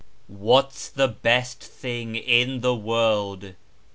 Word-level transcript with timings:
What's 0.41 0.89
the 0.89 1.07
best 1.07 1.63
thing 1.63 2.15
in 2.15 2.61
the 2.61 2.73
world? 2.73 3.53